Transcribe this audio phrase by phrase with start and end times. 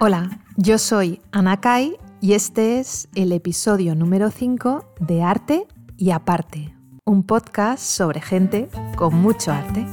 [0.00, 6.12] Hola, yo soy Ana Kai y este es el episodio número 5 de Arte y
[6.12, 6.72] Aparte,
[7.04, 9.84] un podcast sobre gente con mucho arte.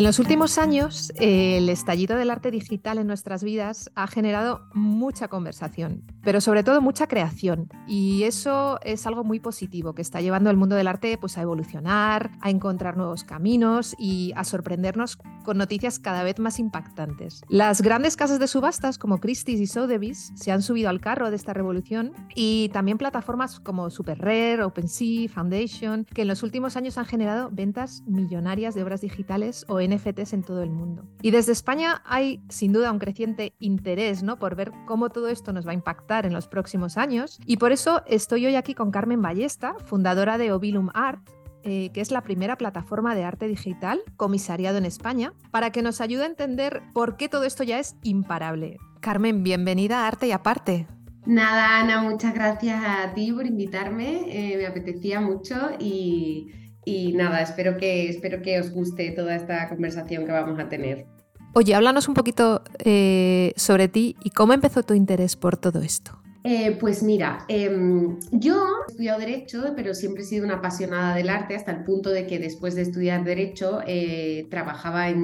[0.00, 5.28] En los últimos años, el estallido del arte digital en nuestras vidas ha generado mucha
[5.28, 7.68] conversación, pero sobre todo mucha creación.
[7.86, 11.42] Y eso es algo muy positivo que está llevando al mundo del arte pues, a
[11.42, 17.42] evolucionar, a encontrar nuevos caminos y a sorprendernos con noticias cada vez más impactantes.
[17.50, 21.36] Las grandes casas de subastas como Christie's y Sotheby's se han subido al carro de
[21.36, 26.96] esta revolución y también plataformas como Super Rare, OpenSea, Foundation, que en los últimos años
[26.96, 31.04] han generado ventas millonarias de obras digitales o NFTs en todo el mundo.
[31.22, 34.38] Y desde España hay sin duda un creciente interés ¿no?
[34.38, 37.38] por ver cómo todo esto nos va a impactar en los próximos años.
[37.46, 41.28] Y por eso estoy hoy aquí con Carmen Ballesta, fundadora de Ovilum Art,
[41.62, 46.00] eh, que es la primera plataforma de arte digital comisariado en España, para que nos
[46.00, 48.78] ayude a entender por qué todo esto ya es imparable.
[49.00, 50.86] Carmen, bienvenida a Arte y Aparte.
[51.26, 54.24] Nada, Ana, muchas gracias a ti por invitarme.
[54.28, 56.50] Eh, me apetecía mucho y,
[56.84, 61.06] y nada, espero que, espero que os guste toda esta conversación que vamos a tener.
[61.52, 66.20] Oye, háblanos un poquito eh, sobre ti y cómo empezó tu interés por todo esto.
[66.42, 71.28] Eh, pues mira, em, yo he estudiado Derecho, pero siempre he sido una apasionada del
[71.28, 75.20] arte, hasta el punto de que después de estudiar Derecho eh, trabajaba en,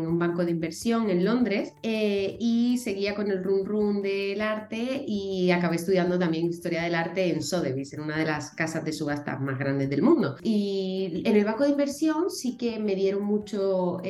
[0.00, 5.04] un banco de inversión en Londres eh, y seguía con el run run del arte
[5.06, 8.92] y acabé estudiando también Historia del Arte en Sotheby's, en una de las casas de
[8.92, 10.36] subastas más grandes del mundo.
[10.42, 14.00] Y en el banco de inversión sí que me dieron mucho,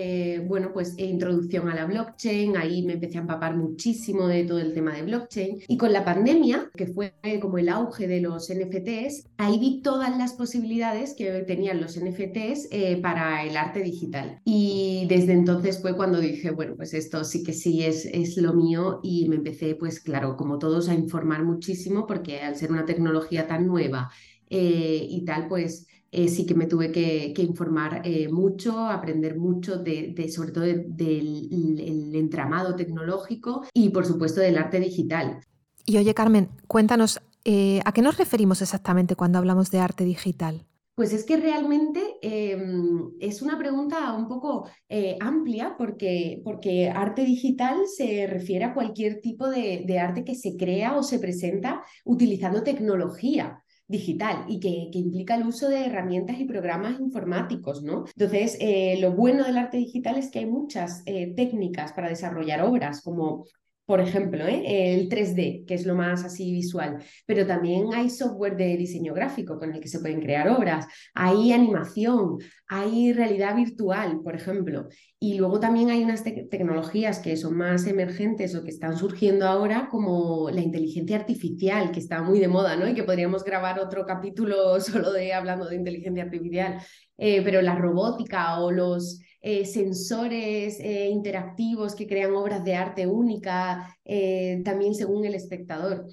[0.46, 4.72] bueno, pues introducción a la blockchain, ahí me empecé a empapar muchísimo de todo el
[4.72, 9.28] tema de blockchain y con la pandemia que fue como el auge de los NFTs,
[9.38, 14.40] ahí vi todas las posibilidades que tenían los NFTs eh, para el arte digital.
[14.44, 18.52] Y desde entonces fue cuando dije, bueno, pues esto sí que sí es, es lo
[18.54, 22.86] mío y me empecé, pues claro, como todos, a informar muchísimo porque al ser una
[22.86, 24.10] tecnología tan nueva
[24.48, 25.86] eh, y tal, pues...
[26.12, 32.74] Eh, sí que me tuve que, informar mucho, aprender mucho de, sobre todo del entramado
[32.74, 35.38] tecnológico y por supuesto del arte digital.
[35.86, 40.66] Y oye, Carmen, cuéntanos, eh, ¿a qué nos referimos exactamente cuando hablamos de arte digital?
[40.94, 47.24] Pues es que realmente em, es una pregunta un poco eh, amplia porque, porque, arte
[47.24, 52.62] digital se refiere a cualquier tipo de, arte que se crea o se presenta utilizando
[52.62, 58.04] tecnología digital y que, implica el uso de herramientas y programas informáticos, ¿no?
[58.14, 63.00] Entonces, eh, lo bueno del arte digital es que hay muchas técnicas para desarrollar obras,
[63.00, 63.46] como
[63.90, 64.94] por ejemplo, ¿eh?
[64.94, 69.58] el 3D, que es lo más así visual, pero también hay software de diseño gráfico
[69.58, 74.86] con el que se pueden crear obras, hay animación, hay realidad virtual, por ejemplo,
[75.18, 79.88] y luego también hay unas tecnologías que son más emergentes o que están surgiendo ahora,
[79.90, 82.88] como la inteligencia artificial, que está muy de moda, ¿no?
[82.88, 86.80] Y que podríamos grabar otro capítulo solo de hablando de inteligencia artificial,
[87.18, 93.06] eh, pero la robótica o los eh, sensores eh, interactivos que crean obras de arte
[93.06, 96.06] única, eh, también según el espectador.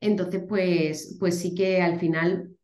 [0.00, 2.57] Entonces, pues, pues sí que al final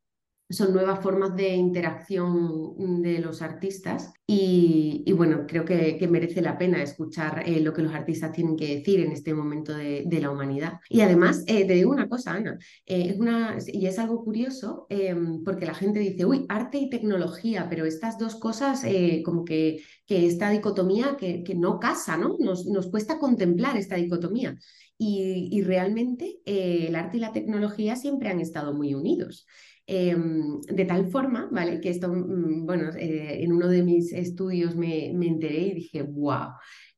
[0.50, 6.82] son nuevas formas de interacción de los artistas y, bueno, creo que, merece la pena
[6.82, 10.74] escuchar eh, lo que los artistas tienen que decir en este momento de, la humanidad.
[10.88, 14.86] Y además, eh, te digo una cosa, Ana, eh, es una, y es algo curioso
[14.90, 18.84] em, porque la gente dice, uy, arte y tecnología, pero estas dos cosas
[19.24, 22.36] como que, que esta dicotomía que, que no casa, ¿no?
[22.38, 24.56] Nos, nos cuesta contemplar esta dicotomía.
[24.96, 29.46] Y, realmente el arte y la tecnología siempre han estado muy unidos.
[29.86, 31.80] Em, de tal forma, ¿vale?
[31.80, 36.02] Que esto, mm, bueno, eh, en uno de mis estudios me, me enteré y dije,
[36.02, 36.52] wow,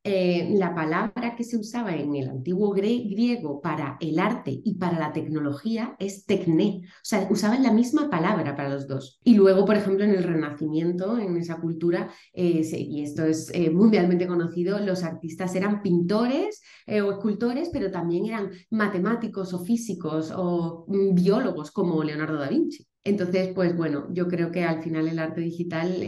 [0.09, 5.01] eh, la palabra que se usaba en el antiguo griego para el arte y para
[5.01, 9.19] la tecnología es tecné, o sea, usaban la misma palabra para los dos.
[9.25, 13.71] Y luego, por ejemplo, en el Renacimiento, en esa cultura, eh, y esto es eh,
[13.71, 20.85] mundialmente conocido, los artistas eran pintores o escultores, pero también eran matemáticos o físicos o
[20.87, 22.87] mm, biólogos como Leonardo da Vinci.
[23.03, 26.01] Entonces, pues bueno, yo creo que al final el arte digital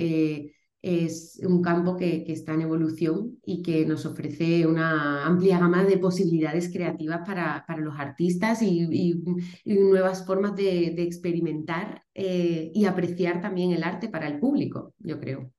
[0.82, 5.98] es un campo que, está en evolución y que nos ofrece una amplia gama de
[5.98, 9.22] posibilidades creativas para, para los artistas y,
[9.64, 15.50] nuevas formas de, experimentar eh, y apreciar también el arte para el público, yo creo.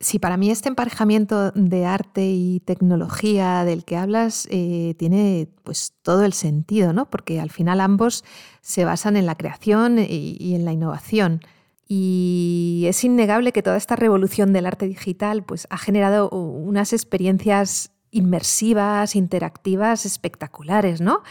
[0.00, 5.94] Sí, para mí este emparejamiento de arte y tecnología del que hablas eh, tiene pues
[6.02, 7.10] todo el sentido, ¿no?
[7.10, 8.24] Porque al final ambos
[8.60, 11.40] se basan en la creación y, y, en la innovación.
[11.88, 17.92] Y es innegable que toda esta revolución del arte digital pues, ha generado unas experiencias
[18.10, 21.22] inmersivas, interactivas, espectaculares, ¿no?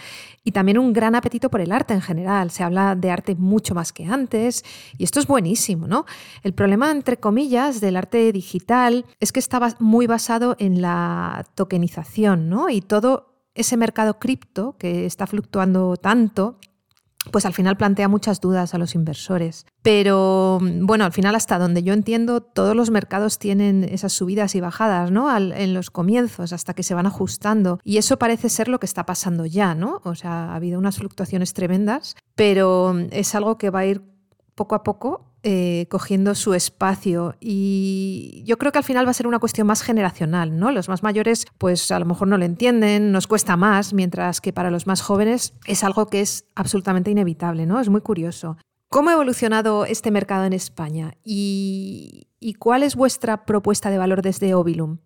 [0.43, 2.51] Y también un gran apetito por el arte en general.
[2.51, 4.63] Se habla de arte mucho más que antes
[4.97, 6.05] y esto es buenísimo, ¿no?
[6.43, 12.49] El problema, entre comillas, del arte digital es que está muy basado en la tokenización,
[12.49, 12.69] ¿no?
[12.69, 16.59] Y todo ese mercado cripto que está fluctuando tanto
[17.31, 19.65] pues al final plantea muchas dudas a los inversores.
[19.81, 24.61] Pero bueno, al final hasta donde yo entiendo, todos los mercados tienen esas subidas y
[24.61, 25.35] bajadas, ¿no?
[25.37, 27.79] en los comienzos, hasta que se van ajustando.
[27.83, 30.01] Y eso parece ser lo que está pasando ya, ¿no?
[30.03, 34.03] O sea, ha habido unas fluctuaciones tremendas, pero es algo que va a ir
[34.55, 37.35] poco a poco eh, cogiendo su espacio.
[37.39, 40.71] Y yo creo que al final va a ser una cuestión más generacional, ¿no?
[40.71, 44.53] Los más mayores, pues a lo mejor no lo entienden, nos cuesta más, mientras que
[44.53, 47.79] para los más jóvenes es algo que es absolutamente inevitable, ¿no?
[47.79, 48.57] Es muy curioso.
[48.89, 51.13] ¿Cómo ha evolucionado este mercado en España?
[51.23, 54.99] ¿Y, y cuál es vuestra propuesta de valor desde Ovilum?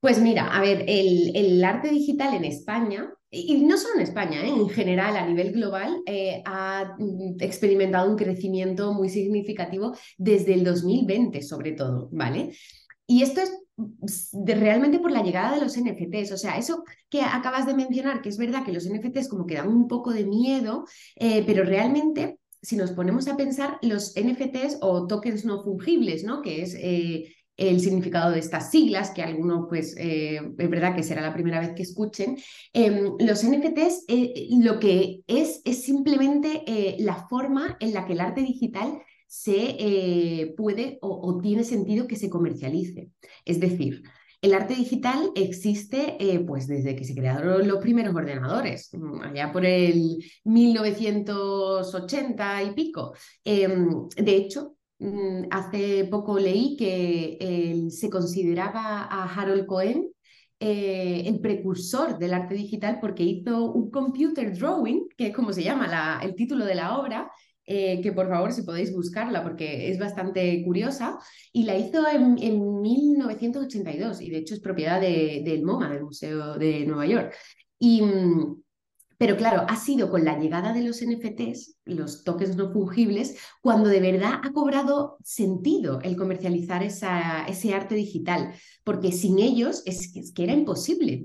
[0.00, 4.44] Pues mira, a ver, el, el arte digital en España y no solo en España,
[4.44, 4.48] ¿eh?
[4.48, 10.64] en general a nivel global, eh, ha mm, experimentado un crecimiento muy significativo desde el
[10.64, 12.56] 2020 sobre todo, ¿vale?
[13.06, 17.66] Y esto es realmente por la llegada de los NFTs, o sea, eso que acabas
[17.66, 20.84] de mencionar, que es verdad que los NFTs como que dan un poco de miedo,
[21.16, 26.40] eh, pero realmente si nos ponemos a pensar, los NFTs o tokens no fungibles, ¿no?
[26.40, 26.74] Que es
[27.56, 31.60] el significado de estas siglas, que algunos, pues, eh, es verdad que será la primera
[31.60, 32.36] vez que escuchen.
[32.72, 38.12] Em, los NFTs eh, lo que es es simplemente eh, la forma en la que
[38.14, 43.10] el arte digital se puede o, tiene sentido que se comercialice.
[43.44, 44.04] Es decir,
[44.40, 46.16] el arte digital existe
[46.46, 53.12] pues desde que se crearon los primeros ordenadores, mm, allá por el 1980 y pico.
[53.44, 54.76] Em, de hecho,
[55.50, 60.14] hace poco leí que se consideraba a Harold Cohen
[60.66, 65.62] eh, el precursor del arte digital porque hizo un computer drawing, que es como se
[65.62, 67.30] llama el título de la obra,
[67.66, 71.18] eh, que por favor si podéis buscarla porque es bastante curiosa,
[71.52, 76.86] y la hizo en, 1982 y de hecho es propiedad del MoMA, del Museo de
[76.86, 77.34] Nueva York.
[77.80, 78.54] Mm,
[79.18, 83.88] pero claro, ha sido con la llegada de los NFTs, los tokens no fungibles, cuando
[83.88, 90.12] de verdad ha cobrado sentido el comercializar esa, ese arte digital, porque sin ellos es,
[90.34, 91.22] que era imposible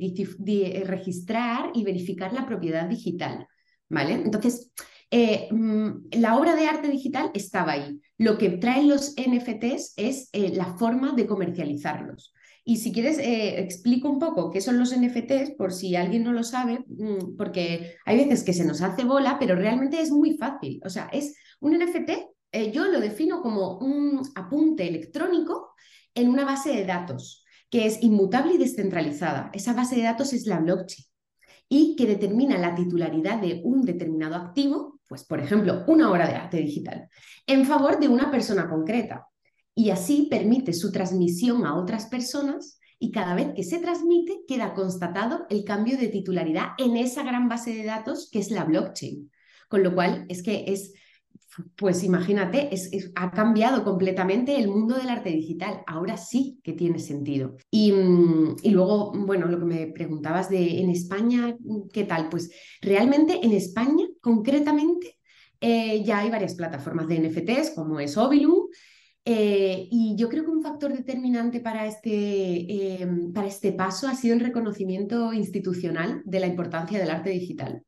[0.86, 3.48] registrar y verificar la propiedad digital.
[3.92, 4.14] ¿Vale?
[4.14, 4.72] Entonces,
[5.12, 8.00] eh, mm, la obra de arte digital estaba ahí.
[8.18, 12.34] Lo que traen los NFTs es eh, la forma de comercializarlos.
[12.66, 16.34] Y si quieres, eh, explico un poco qué son los NFTs, por si alguien no
[16.34, 20.38] lo sabe, mm, porque hay veces que se nos hace bola, pero realmente es muy
[20.38, 20.80] fácil.
[20.86, 25.74] O sea, es un NFT, eh, yo lo defino como un apunte electrónico
[26.14, 29.52] en una base de datos que es inmutable y descentralizada.
[29.54, 31.06] Esa base de datos es la blockchain
[31.70, 36.36] y que determina la titularidad de un determinado activo, pues por ejemplo, una obra de
[36.36, 37.08] arte digital,
[37.46, 39.28] en favor de una persona concreta
[39.76, 44.74] y así permite su transmisión a otras personas y cada vez que se transmite queda
[44.74, 49.32] constatado el cambio de titularidad en esa gran base de datos que es la blockchain.
[49.70, 50.94] Con lo cual es que es,
[51.78, 55.82] pues imagínate, es, ha cambiado completamente el mundo del arte digital.
[55.88, 57.56] Ahora sí que tiene sentido.
[57.72, 61.56] Y, mm, y, luego, bueno, lo que me preguntabas de en España,
[61.94, 62.28] ¿qué tal?
[62.30, 65.20] Pues realmente en España, concretamente,
[65.62, 68.68] eh, ya hay varias plataformas de NFTs como es Ovilum,
[69.32, 74.16] eh, y yo creo que un factor determinante para este, em, para este paso ha
[74.16, 77.84] sido el reconocimiento institucional de la importancia del arte digital.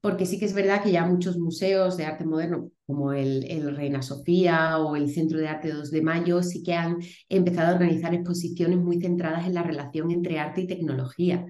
[0.00, 3.76] Porque sí que es verdad que ya muchos museos de arte moderno, como el, el
[3.76, 6.96] Reina Sofía o el Centro de Arte 2 de Mayo, sí que han
[7.28, 11.44] empezado a organizar exposiciones muy centradas en la relación entre arte y tecnología.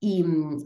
[0.00, 0.22] Y,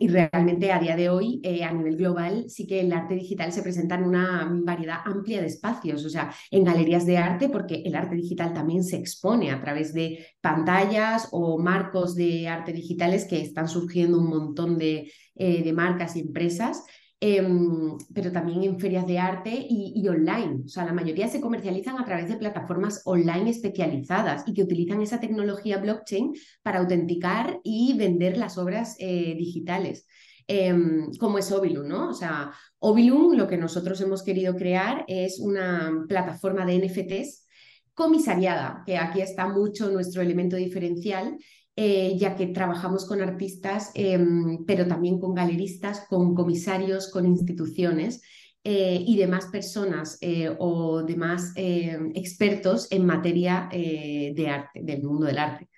[0.08, 3.62] realmente a día de hoy, eh, a nivel global, sí que el arte digital se
[3.62, 7.94] presenta en una variedad amplia de espacios, o sea, en galerías de arte, porque el
[7.94, 13.40] arte digital también se expone a través de pantallas o marcos de arte digitales que
[13.40, 16.84] están surgiendo un montón de, eh, de marcas y empresas.
[17.24, 20.62] Em, pero también en ferias de arte y, online.
[20.64, 25.00] O sea, la mayoría se comercializan a través de plataformas online especializadas y que utilizan
[25.00, 30.04] esa tecnología blockchain para autenticar y vender las obras eh, digitales.
[30.48, 32.08] Em, como es Ovilum, ¿no?
[32.10, 32.50] O sea,
[32.80, 37.46] Ovilum lo que nosotros hemos querido crear es una plataforma de NFTs
[37.94, 41.38] comisariada, que aquí está mucho nuestro elemento diferencial,
[41.74, 48.22] eh, ya que trabajamos con artistas, em, pero también con galeristas, con comisarios, con instituciones.
[48.64, 55.38] Eh, y demás personas eh, o demás expertos en materia de arte, del mundo del
[55.38, 55.68] arte.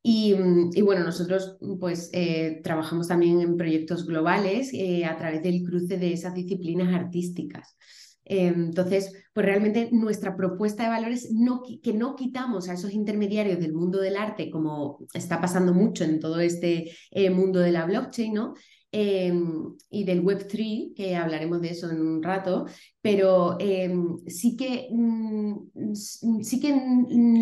[0.00, 0.36] Y,
[0.72, 2.12] y bueno, nosotros pues
[2.62, 4.70] trabajamos también en proyectos globales
[5.04, 7.76] a través del cruce de esas disciplinas artísticas.
[8.28, 13.72] Entonces, pues realmente nuestra propuesta de valores no, que no quitamos a esos intermediarios del
[13.72, 18.34] mundo del arte, como está pasando mucho en todo este eh, mundo de la blockchain,
[18.34, 18.54] ¿no?
[18.90, 22.66] Em, y del Web3, que hablaremos de eso en un rato,
[23.00, 25.94] pero em, sí, que, mm,
[26.42, 26.74] sí que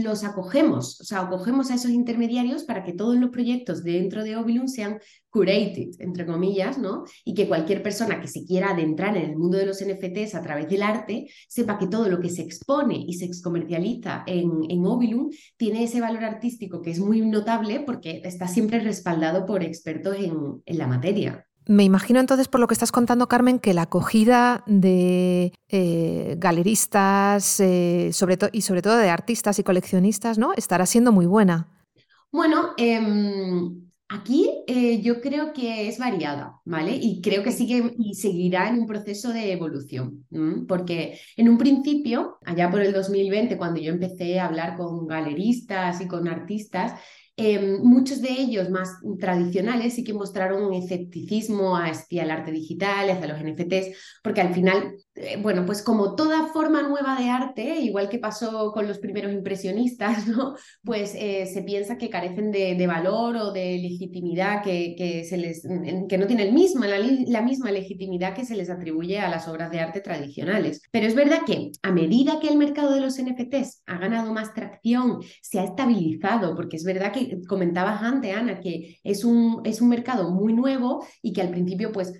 [0.02, 4.36] los acogemos, o sea, acogemos a esos intermediarios para que todos los proyectos dentro de
[4.36, 4.98] Ovilum sean
[5.30, 7.04] curated, entre comillas, ¿no?
[7.24, 10.42] Y que cualquier persona que se quiera adentrar en el mundo de los NFTs a
[10.42, 14.86] través del arte sepa que todo lo que se expone y se comercializa en, en
[14.86, 20.16] Ovilum tiene ese valor artístico que es muy notable porque está siempre respaldado por expertos
[20.18, 21.46] en, en la materia.
[21.68, 27.58] Me imagino entonces, por lo que estás contando, Carmen, que la acogida de eh, galeristas
[27.58, 28.10] eh,
[28.52, 30.52] y sobre todo de artistas y coleccionistas ¿no?
[30.54, 31.68] estará siendo muy buena.
[32.30, 36.94] Bueno, em, aquí eh, yo creo que es variada, ¿vale?
[36.94, 40.24] Y creo que sigue y seguirá en un proceso de evolución,
[40.68, 46.00] porque en un principio, allá por el 2020, cuando yo empecé a hablar con galeristas
[46.00, 46.92] y con artistas,
[47.38, 53.10] Em, muchos de ellos más tradicionales sí que mostraron un escepticismo hacia el arte digital,
[53.10, 54.96] hacia los NFTs, porque al final,
[55.42, 60.26] bueno, pues como toda forma nueva de arte, igual que pasó con los primeros impresionistas,
[60.28, 60.54] ¿no?
[60.84, 65.66] Pues eh, se piensa que carecen de, valor o de legitimidad que, que, se les,
[66.08, 69.48] que no tienen el mismo, la, la misma legitimidad que se les atribuye a las
[69.48, 70.82] obras de arte tradicionales.
[70.90, 74.54] Pero es verdad que a medida que el mercado de los NFTs ha ganado más
[74.54, 79.80] tracción, se ha estabilizado, porque es verdad que comentabas antes, Ana, que es un, es
[79.80, 82.12] un mercado muy nuevo y que al principio pues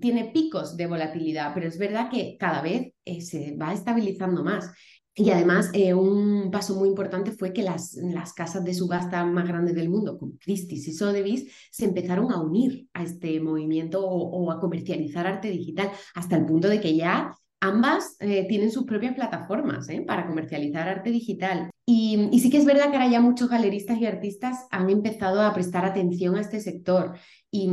[0.00, 4.70] tiene picos de volatilidad, pero es verdad que cada vez eh, se va estabilizando más.
[5.14, 9.46] Y además, eh, un paso muy importante fue que las, las, casas de subasta más
[9.46, 14.50] grandes del mundo, como Christie's y Sotheby's, se empezaron a unir a este movimiento o,
[14.50, 19.14] a comercializar arte digital, hasta el punto de que ya ambas eh, tienen sus propias
[19.14, 21.70] plataformas para comercializar arte digital.
[21.86, 25.52] Y, sí que es verdad que ahora ya muchos galeristas y artistas han empezado a
[25.52, 27.14] prestar atención a este sector
[27.50, 27.68] y,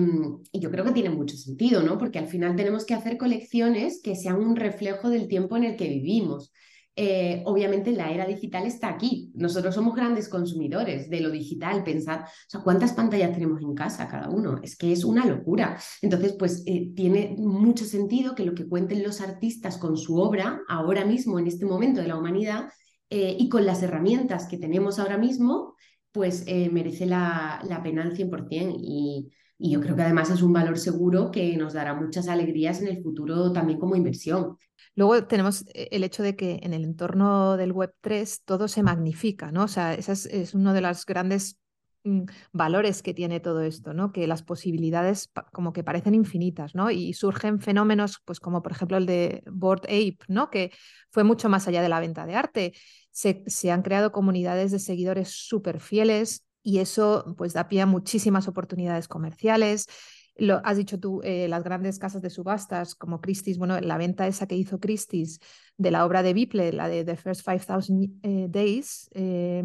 [0.54, 1.98] yo creo que tiene mucho sentido, ¿no?
[1.98, 5.76] Porque al final tenemos que hacer colecciones que sean un reflejo del tiempo en el
[5.76, 6.52] que vivimos.
[7.00, 9.32] Eh, obviamente la era digital está aquí.
[9.36, 11.84] Nosotros somos grandes consumidores de lo digital.
[11.84, 14.60] Pensad, o sea, ¿cuántas pantallas tenemos en casa cada uno?
[14.64, 15.78] Es que es una locura.
[16.02, 20.60] Entonces, pues eh, tiene mucho sentido que lo que cuenten los artistas con su obra,
[20.68, 22.70] ahora mismo, en este momento de la humanidad,
[23.12, 25.76] eh, y con las herramientas que tenemos ahora mismo,
[26.12, 28.76] pues merece la, pena al 100%.
[28.82, 32.82] Y, y yo creo que además es un valor seguro que nos dará muchas alegrías
[32.82, 34.58] en el futuro también como inversión.
[34.96, 39.52] Luego tenemos eh, el hecho de que en el entorno del Web3 todo se magnifica,
[39.52, 39.64] ¿no?
[39.64, 41.60] O sea, ese es, uno de los grandes
[42.04, 44.12] mm, valores que tiene todo esto, ¿no?
[44.12, 46.92] Que las posibilidades como que parecen infinitas, ¿no?
[46.92, 50.52] Y surgen fenómenos, pues como por ejemplo el de Board Ape, ¿no?
[50.52, 50.72] Que
[51.10, 52.74] fue mucho más allá de la venta de arte.
[53.12, 57.86] Se, se han creado comunidades de seguidores súper fieles y eso pues da pie a
[57.86, 59.88] muchísimas oportunidades comerciales.
[60.38, 64.28] Lo, has dicho tú, eh, las grandes casas de subastas como Christie's, bueno, la venta
[64.28, 65.40] esa que hizo Christie's
[65.78, 69.64] de la obra de Biple, la de The First 5000 eh, Days, eh,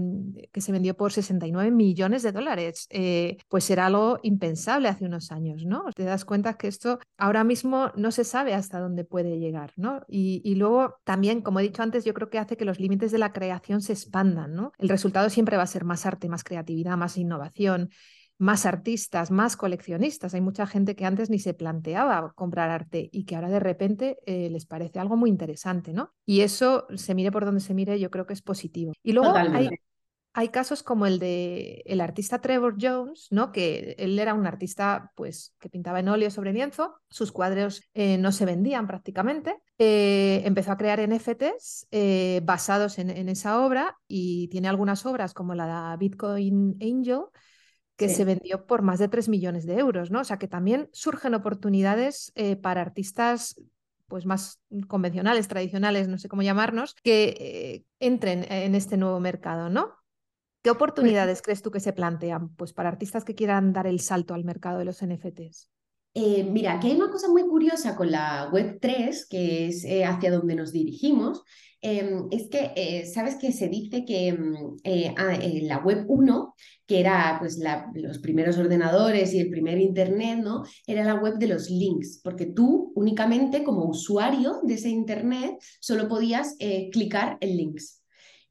[0.52, 2.88] que se vendió por 69 millones de dólares,
[3.48, 5.84] pues era algo impensable hace unos años, ¿no?
[5.94, 10.02] Te das cuenta que esto ahora mismo no se sabe hasta dónde puede llegar, ¿no?
[10.08, 13.10] Y, y luego también, como he dicho antes, yo creo que hace que los límites
[13.10, 14.72] de la creación se expandan, ¿no?
[14.78, 17.90] El resultado siempre va a ser más arte, más creatividad, más innovación
[18.42, 20.34] más artistas, más coleccionistas.
[20.34, 24.18] Hay mucha gente que antes ni se planteaba comprar arte y que ahora de repente
[24.26, 26.12] eh, les parece algo muy interesante, ¿no?
[26.26, 28.94] Y eso, se mire por donde se mire, yo creo que es positivo.
[29.00, 29.32] Y luego
[30.34, 33.52] hay, casos como el de el artista Trevor Jones, ¿no?
[33.52, 38.18] Que él era un artista, pues, que pintaba en óleo sobre lienzo, sus cuadros eh,
[38.18, 39.54] no se vendían prácticamente.
[39.78, 41.86] Eh, empezó a crear NFTs
[42.42, 47.20] basados en, en esa obra y tiene algunas obras como la de Bitcoin Angel
[48.02, 50.20] que se vendió por más de 3 millones de euros, ¿no?
[50.20, 53.60] O sea que también surgen oportunidades eh, para artistas
[54.08, 59.70] pues más convencionales, tradicionales, no sé cómo llamarnos, que eh, entren en este nuevo mercado,
[59.70, 59.94] ¿no?
[60.62, 64.00] ¿Qué pues oportunidades crees tú que se plantean pues, para artistas que quieran dar el
[64.00, 65.70] salto al mercado de los NFTs?
[66.14, 70.56] Eh, mira, aquí hay una cosa muy curiosa con la Web3, que es hacia donde
[70.56, 71.42] nos dirigimos,
[71.82, 76.54] em, es que, eh, ¿sabes que Se dice que mm, eh, ah, la web 1,
[76.86, 77.60] que era pues,
[77.94, 80.64] los primeros ordenadores y el primer Internet, ¿no?
[80.86, 86.08] Era la web de los links, porque tú únicamente como usuario de ese Internet solo
[86.08, 86.56] podías
[86.92, 88.01] clicar en links.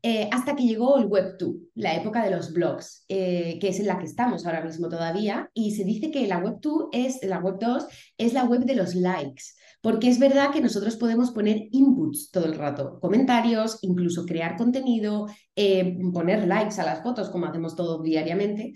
[0.04, 3.80] Eh, hasta que llegó el Web 2, la época de los blogs, eh, que es
[3.80, 7.24] en la que estamos ahora mismo todavía, y se dice que la Web 2 es,
[7.24, 7.86] la Web 2
[8.18, 9.44] es la web de los likes,
[9.80, 15.28] porque es verdad que nosotros podemos poner inputs todo el rato, comentarios, incluso crear contenido,
[15.56, 18.74] eh, poner likes a las fotos, como hacemos todos diariamente.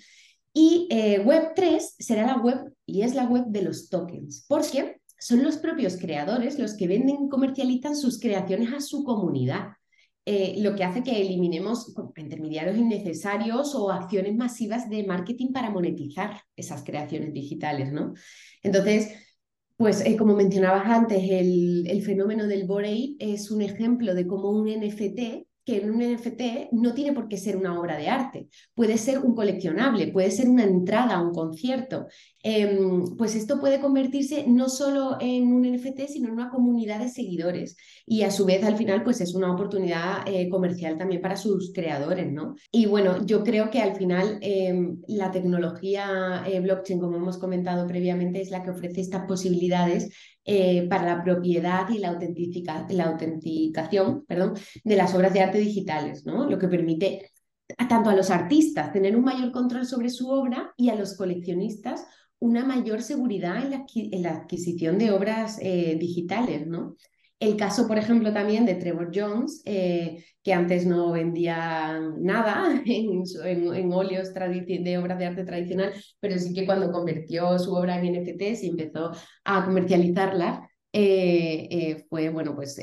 [0.53, 0.87] Y
[1.25, 5.57] Web 3 será la web y es la web de los tokens, porque son los
[5.57, 9.71] propios creadores los que venden y comercializan sus creaciones a su comunidad.
[10.27, 16.41] Eh, lo que hace que eliminemos intermediarios innecesarios o acciones masivas de marketing para monetizar
[16.55, 18.13] esas creaciones digitales, ¿no?
[18.63, 19.13] Entonces,
[19.77, 24.49] pues eh, como mencionabas antes, el, el fenómeno del Borei es un ejemplo de cómo
[24.49, 28.47] un NFT que en un NFT no tiene por qué ser una obra de arte,
[28.75, 32.07] puede ser un coleccionable, puede ser una entrada a un concierto.
[32.43, 37.09] Em, pues esto puede convertirse no solo en un NFT, sino en una comunidad de
[37.09, 37.75] seguidores.
[38.05, 41.73] Y a su vez, al final, pues es una oportunidad eh, comercial también para sus
[41.73, 42.55] creadores, ¿no?
[42.71, 47.87] Y bueno, yo creo que al final em, la tecnología eh, blockchain, como hemos comentado
[47.87, 50.11] previamente, es la que ofrece estas posibilidades
[50.47, 54.25] eh, para la propiedad y la, autenticación
[54.83, 56.47] de las obras de arte digitales, ¿no?
[56.47, 57.31] lo que permite
[57.89, 62.05] tanto a los artistas tener un mayor control sobre su obra y a los coleccionistas
[62.37, 63.71] una mayor seguridad en
[64.21, 66.67] la, adquisición de obras eh, digitales.
[66.67, 66.95] ¿no?
[67.39, 73.23] El caso, por ejemplo, también de Trevor Jones, eh, que antes no vendía nada en,
[73.43, 78.15] en, óleos de obras de arte tradicional, pero sí que cuando convirtió su obra en
[78.15, 79.11] NFTs y empezó
[79.43, 82.79] a comercializarla, eh, eh, fue, bueno, pues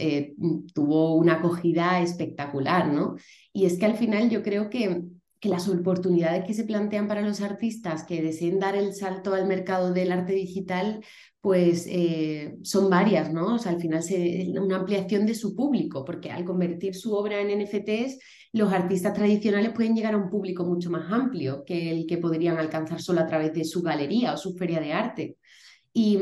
[0.74, 3.16] tuvo una acogida espectacular, ¿no?
[3.54, 5.00] Y es que al final yo creo que
[5.42, 9.48] que las oportunidades que se plantean para los artistas que deseen dar el salto al
[9.48, 11.04] mercado del arte digital,
[11.40, 13.56] pues eh, son varias, ¿no?
[13.56, 17.40] O sea, al final es una ampliación de su público, porque al convertir su obra
[17.40, 18.20] en NFTs,
[18.52, 22.58] los artistas tradicionales pueden llegar a un público mucho más amplio que el que podrían
[22.58, 25.38] alcanzar solo a través de su galería o su feria de arte.
[25.92, 26.18] Y,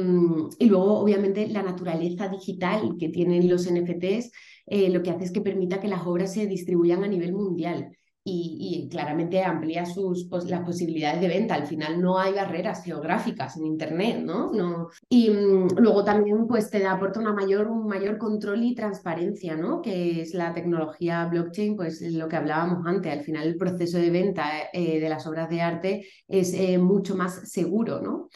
[0.61, 4.33] luego, obviamente, la naturaleza digital que tienen los NFTs
[4.65, 7.91] eh, lo que hace es que permita que las obras se distribuyan a nivel mundial
[8.23, 11.55] y, claramente amplía sus, las posibilidades de venta.
[11.55, 14.53] Al final no hay barreras geográficas en Internet, ¿no?
[14.53, 19.57] no y mm, luego también pues te aporta una mayor, un mayor control y transparencia,
[19.57, 19.81] ¿no?
[19.81, 23.13] Que es la tecnología blockchain, pues es lo que hablábamos antes.
[23.13, 27.17] Al final el proceso de venta eh, de las obras de arte es eh, mucho
[27.17, 28.29] más seguro, ¿no?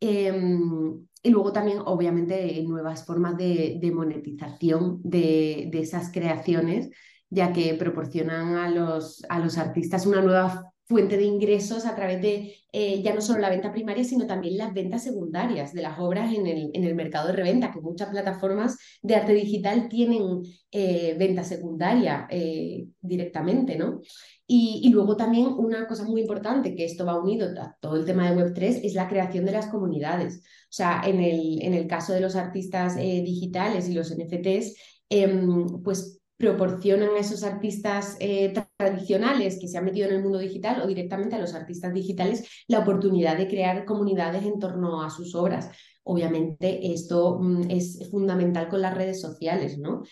[0.00, 6.90] Em, y luego también, obviamente, nuevas formas de, de monetización de, de esas creaciones
[7.30, 12.20] ya que proporcionan a los, a los artistas una nueva fuente de ingresos a través
[12.20, 16.00] de eh, ya no solo la venta primaria, sino también las ventas secundarias de las
[16.00, 20.42] obras en el, en el mercado de reventa, que muchas plataformas de arte digital tienen
[20.72, 24.00] eh, venta secundaria eh, directamente, ¿no?
[24.48, 28.28] Y, luego también una cosa muy importante, que esto va unido a todo el tema
[28.28, 30.38] de Web3, es la creación de las comunidades.
[30.38, 34.74] O sea, en el, en el caso de los artistas digitales y los NFTs,
[35.08, 40.38] em, pues proporcionan a esos artistas eh, tradicionales que se han metido en el mundo
[40.38, 45.10] digital o directamente a los artistas digitales la oportunidad de crear comunidades en torno a
[45.10, 45.68] sus obras.
[46.02, 50.02] Obviamente esto mm, es fundamental con las redes sociales, ¿no?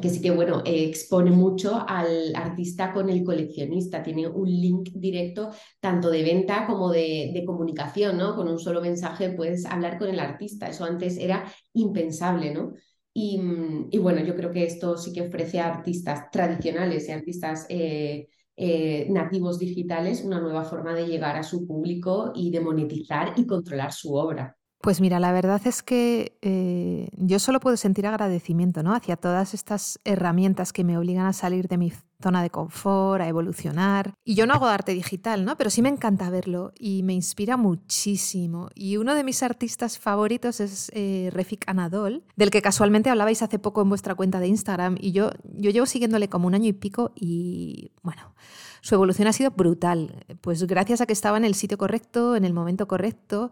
[0.00, 5.50] que sí que, bueno, expone mucho al artista con el coleccionista, tiene un link directo
[5.80, 8.36] tanto de venta como de, de, comunicación, ¿no?
[8.36, 12.74] Con un solo mensaje puedes hablar con el artista, eso antes era impensable, ¿no?
[13.16, 17.66] Mm, y, bueno, yo creo que esto sí que ofrece a artistas tradicionales y artistas
[17.70, 23.32] eh, eh, nativos digitales una nueva forma de llegar a su público y de monetizar
[23.36, 24.55] y controlar su obra.
[24.80, 28.94] Pues mira, la verdad es que eh, yo solo puedo sentir agradecimiento ¿no?
[28.94, 33.28] hacia todas estas herramientas que me obligan a salir de mi zona de confort, a
[33.28, 34.14] evolucionar.
[34.24, 35.56] Y yo no hago arte digital, ¿no?
[35.56, 38.68] pero sí me encanta verlo y me inspira muchísimo.
[38.74, 43.58] Y uno de mis artistas favoritos es eh, Refik Anadol, del que casualmente hablabais hace
[43.58, 44.96] poco en vuestra cuenta de Instagram.
[45.00, 48.34] Y yo, yo llevo siguiéndole como un año y pico y bueno,
[48.82, 50.24] su evolución ha sido brutal.
[50.42, 53.50] Pues gracias a que estaba en el sitio correcto, en el momento correcto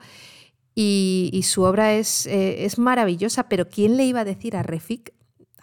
[0.75, 5.13] y, su obra es, eh, es, maravillosa, pero ¿quién le iba a decir a Refik,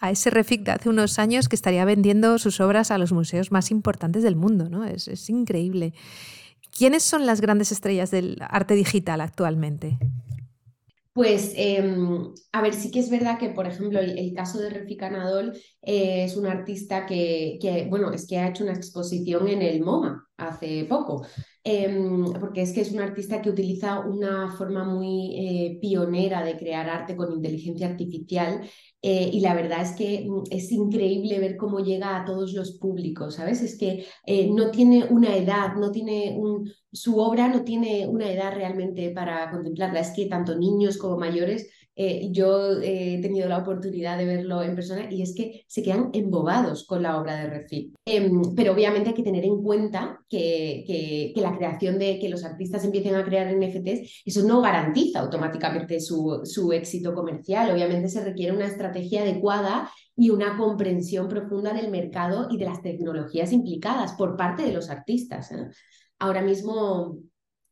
[0.00, 3.52] a ese Refik de hace unos años que estaría vendiendo sus obras a los museos
[3.52, 4.68] más importantes del mundo?
[4.68, 4.84] ¿no?
[4.84, 5.92] Es, es increíble.
[6.76, 9.98] ¿Quiénes son las grandes estrellas del arte digital actualmente?
[11.12, 15.10] Pues, em, a ver, sí que es verdad que, por ejemplo, el, caso de Refika
[15.10, 19.60] Nadol eh, es un artista que, que, bueno, es que ha hecho una exposición en
[19.60, 21.26] el MoMA hace poco.
[21.64, 26.56] Em, porque es que es un artista que utiliza una forma muy eh, pionera de
[26.56, 28.62] crear arte con inteligencia artificial
[29.00, 32.78] eh, y la verdad es que mm, es increíble ver cómo llega a todos los
[32.78, 33.62] públicos, ¿sabes?
[33.62, 38.32] Es que eh, no tiene una edad, no tiene un, su obra no tiene una
[38.32, 43.58] edad realmente para contemplarla, es que tanto niños como mayores eh, yo he tenido la
[43.58, 47.50] oportunidad de verlo en persona y es que se quedan embobados con la obra de
[47.50, 47.94] Refit.
[48.06, 50.84] Em, pero obviamente hay que tener en cuenta que,
[51.34, 56.00] que, la creación de que los artistas empiecen a crear NFTs, eso no garantiza automáticamente
[56.00, 57.70] su, su éxito comercial.
[57.70, 62.82] Obviamente se requiere una estrategia adecuada y una comprensión profunda del mercado y de las
[62.82, 65.50] tecnologías implicadas por parte de los artistas.
[65.52, 65.68] ¿eh?
[66.18, 67.18] Ahora mismo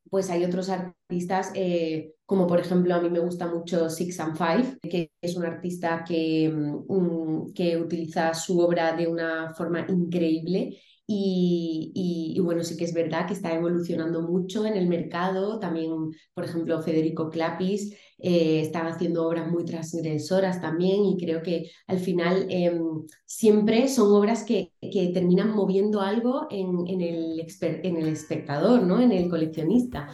[0.08, 4.36] pues hay otros artistas, eh, como por ejemplo a mí me gusta mucho Six and
[4.36, 10.78] Five, que es un artista que, mm, que utiliza su obra de una forma increíble
[11.12, 15.58] y, bueno, sí que es verdad que está evolucionando mucho en el mercado.
[15.58, 15.90] También,
[16.34, 21.98] por ejemplo, Federico Clapis eh, están haciendo obras muy transgresoras también y creo que al
[21.98, 28.08] final em, siempre son obras que, que, terminan moviendo algo en, en, el, en el
[28.08, 29.00] espectador, ¿no?
[29.00, 30.08] en el coleccionista.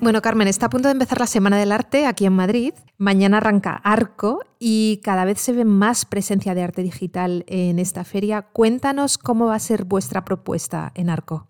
[0.00, 2.72] Bueno, Carmen, está a punto de empezar la Semana del Arte aquí en Madrid.
[2.96, 8.04] Mañana arranca Arco y cada vez se ve más presencia de arte digital en esta
[8.04, 8.42] feria.
[8.42, 11.48] Cuéntanos cómo va a ser vuestra propuesta en Arco.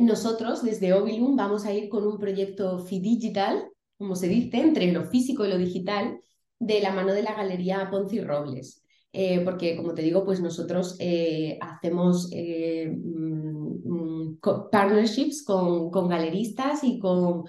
[0.00, 5.04] Nosotros, desde Ovilum, vamos a ir con un proyecto FIDigital, como se dice, entre lo
[5.04, 6.20] físico y lo digital,
[6.58, 8.82] de la mano de la Galería Ponzi Robles.
[9.12, 14.38] Eh, porque, como te digo, pues nosotros eh, hacemos eh, mm, mm,
[14.70, 17.44] partnerships con, con, galeristas y con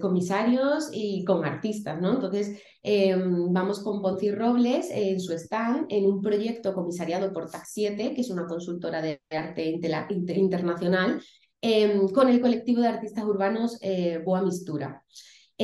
[0.00, 2.14] comisarios y con artistas, ¿no?
[2.14, 8.14] Entonces, em, vamos con Ponzi Robles en su stand en un proyecto comisariado por TAC7,
[8.14, 9.64] que es una consultora de arte
[10.34, 11.22] internacional,
[11.60, 13.78] em, con el colectivo de artistas urbanos
[14.24, 15.02] Boa Mistura.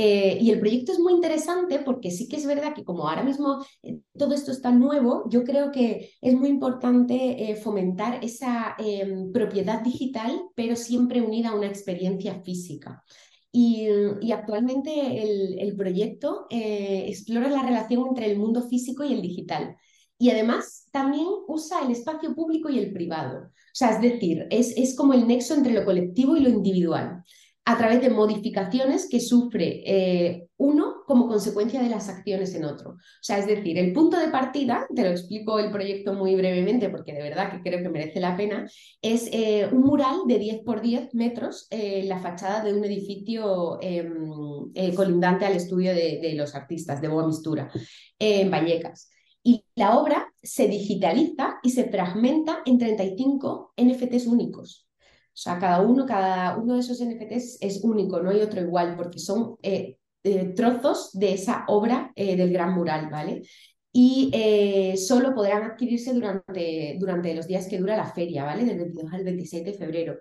[0.00, 3.24] Eh, y el proyecto es muy interesante porque sí que es verdad que como ahora
[3.24, 8.76] mismo eh, todo esto está nuevo, yo creo que es muy importante eh, fomentar esa
[8.78, 13.02] em, propiedad digital, pero siempre unida a una experiencia física.
[13.50, 13.88] Y,
[14.32, 14.90] actualmente
[15.62, 19.76] el, proyecto explora la relación entre el mundo físico y el digital.
[20.18, 23.46] Y además también usa el espacio público y el privado.
[23.46, 27.24] O sea, es decir, es, es como el nexo entre lo colectivo y lo individual
[27.68, 32.90] a través de modificaciones que sufre eh, uno como consecuencia de las acciones en otro.
[32.90, 36.90] O sea, es decir, el punto de partida, te lo explico el proyecto muy brevemente
[36.90, 40.58] porque de verdad que creo que merece la pena, es eh, un mural de 10
[40.64, 46.34] por 10 metros en la fachada de un edificio em, eh, colindante al estudio de,
[46.36, 47.70] los artistas de Boa Mistura,
[48.18, 49.08] en Vallecas.
[49.42, 54.86] Y la obra se digitaliza y se fragmenta en 35 NFTs únicos.
[55.28, 58.94] O sea, cada uno, cada uno de esos NFTs es único, no hay otro igual,
[58.96, 63.42] porque son eh, eh, trozos de esa obra eh, del gran mural, ¿vale?
[63.92, 64.30] Y
[64.96, 68.64] solo podrán adquirirse durante, durante los días que dura la feria, ¿vale?
[68.64, 70.18] Del 22 al 26 de febrero.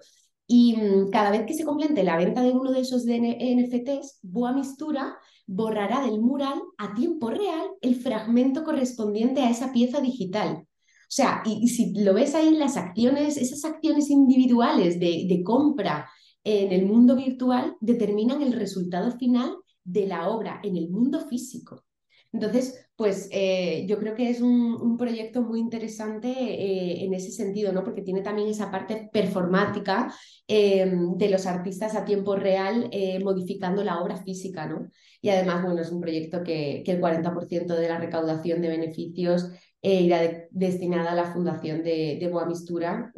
[0.48, 4.54] Y mm, cada vez que se complete la venta de uno de esos NFTs, Boa
[4.54, 10.66] Mistura borrará del mural a tiempo real el fragmento correspondiente a esa pieza digital.
[11.08, 16.10] O sea, y, si lo ves ahí las acciones, esas acciones individuales de, compra
[16.44, 19.56] en el mundo virtual determinan el resultado final
[19.88, 21.86] de la obra en el mundo físico.
[22.34, 27.72] Entonces, pues eh, yo creo que es un, proyecto muy interesante eh, en ese sentido,
[27.72, 27.84] ¿no?
[27.84, 30.14] Porque tiene también esa parte performática
[30.48, 34.90] em, de los artistas a tiempo real eh, modificando la obra física, ¿no?
[35.22, 39.50] Y además, bueno, es un proyecto que, el 40% de la recaudación de beneficios
[39.82, 40.20] irá
[40.52, 43.14] destinada a la fundación de, de Boa Mistura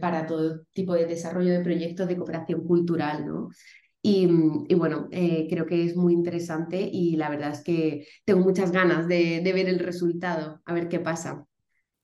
[0.00, 3.50] para todo tipo de desarrollo de proyectos de cooperación cultural, ¿no?
[4.06, 4.26] Y,
[4.74, 9.08] bueno, eh, creo que es muy interesante y la verdad es que tengo muchas ganas
[9.08, 11.46] de, de, ver el resultado, a ver qué pasa.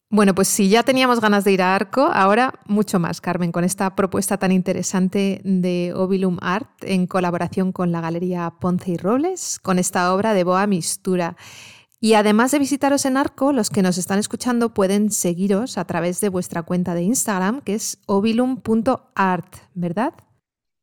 [0.08, 3.64] Bueno, pues si ya teníamos ganas de ir a Arco, ahora mucho más, Carmen, con
[3.64, 9.58] esta propuesta tan interesante de Ovilum Art en colaboración con la Galería Ponce y Robles,
[9.58, 11.36] con esta obra de Boa Mistura.
[12.00, 16.22] Y además de visitaros en Arco, los que nos están escuchando pueden seguiros a través
[16.22, 20.14] de vuestra cuenta de Instagram, que es ovilum.art, ¿verdad?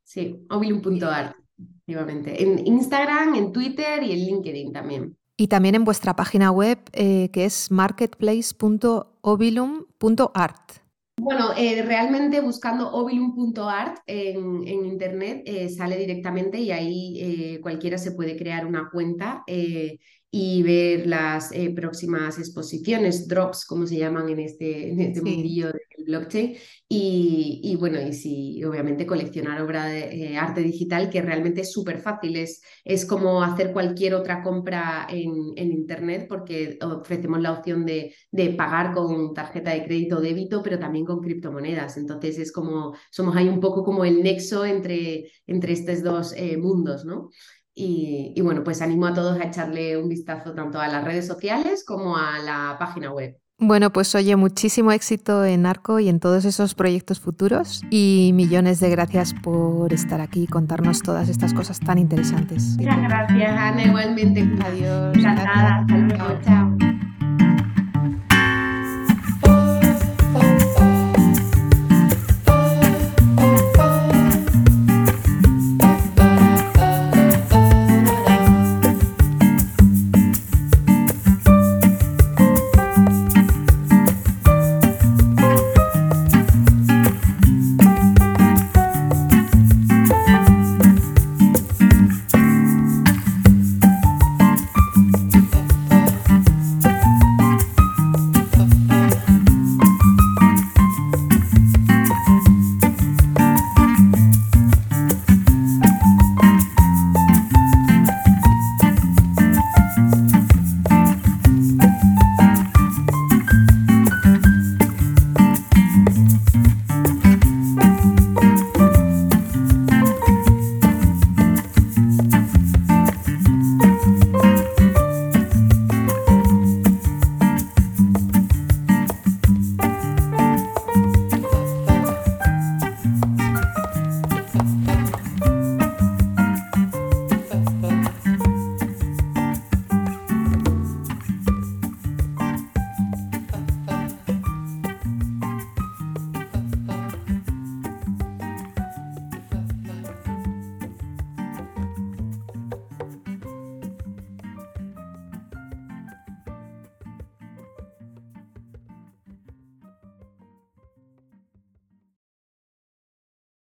[0.08, 2.42] Sí, ovilum.art, efectivamente.
[2.42, 5.18] En Instagram, en Twitter y en LinkedIn también.
[5.36, 10.72] Y también en vuestra página web, eh, que es marketplace.ovilum.art.
[11.20, 17.98] Bueno, eh, realmente buscando ovilum.art en, en, internet eh, sale directamente y ahí eh, cualquiera
[17.98, 19.44] se puede crear una cuenta
[20.30, 25.68] y ver las eh, próximas exposiciones, drops, como se llaman en este, en este mundillo
[25.68, 26.56] del blockchain.
[26.90, 31.72] Y, y, bueno, y sí, obviamente coleccionar obra de eh, arte digital, que realmente es
[31.72, 37.54] súper fácil, es, es como hacer cualquier otra compra en, en Internet, porque ofrecemos la
[37.54, 41.98] opción de, de, pagar con tarjeta de crédito o débito, pero también con criptomonedas.
[41.98, 46.58] Entonces es como, somos ahí un poco como el nexo entre, entre estos dos eh,
[46.58, 47.30] mundos, ¿no?
[47.80, 51.86] Y, bueno, pues animo a todos a echarle un vistazo tanto a las redes sociales
[51.86, 53.38] como a la página web.
[53.60, 58.80] Bueno, pues oye, muchísimo éxito en Arco y en todos esos proyectos futuros y millones
[58.80, 62.78] de gracias por estar aquí y contarnos todas estas cosas tan interesantes.
[62.78, 64.48] Muchas gracias, Ana, igualmente.
[64.64, 65.16] Adiós.
[65.16, 66.77] Encantada, hasta luego, chao.